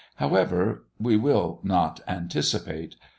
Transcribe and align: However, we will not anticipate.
However, 0.15 0.81
we 0.99 1.15
will 1.15 1.59
not 1.63 1.99
anticipate. 2.07 2.95